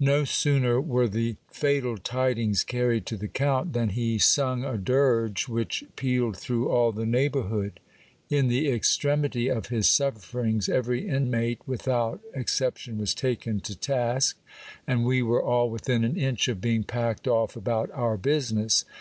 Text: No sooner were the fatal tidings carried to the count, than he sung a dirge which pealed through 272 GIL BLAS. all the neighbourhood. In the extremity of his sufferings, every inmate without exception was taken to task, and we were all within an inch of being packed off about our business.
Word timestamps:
No 0.00 0.24
sooner 0.24 0.80
were 0.80 1.06
the 1.06 1.36
fatal 1.52 1.98
tidings 1.98 2.64
carried 2.64 3.06
to 3.06 3.16
the 3.16 3.28
count, 3.28 3.74
than 3.74 3.90
he 3.90 4.18
sung 4.18 4.64
a 4.64 4.76
dirge 4.76 5.46
which 5.46 5.84
pealed 5.94 6.36
through 6.36 6.64
272 6.64 6.64
GIL 6.68 6.72
BLAS. 6.72 6.78
all 6.82 6.92
the 6.92 7.06
neighbourhood. 7.62 7.80
In 8.28 8.48
the 8.48 8.68
extremity 8.68 9.46
of 9.48 9.66
his 9.68 9.88
sufferings, 9.88 10.68
every 10.68 11.06
inmate 11.06 11.60
without 11.64 12.20
exception 12.34 12.98
was 12.98 13.14
taken 13.14 13.60
to 13.60 13.76
task, 13.76 14.36
and 14.84 15.04
we 15.06 15.22
were 15.22 15.44
all 15.44 15.70
within 15.70 16.02
an 16.02 16.16
inch 16.16 16.48
of 16.48 16.60
being 16.60 16.82
packed 16.82 17.28
off 17.28 17.54
about 17.54 17.88
our 17.92 18.16
business. 18.16 18.84